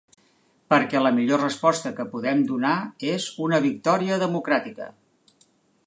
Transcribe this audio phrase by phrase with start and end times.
[0.73, 2.73] Perquè la millor resposta que podem donar
[3.13, 4.91] és una victòria democràtica.